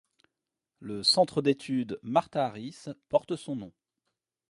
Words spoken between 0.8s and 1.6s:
Centre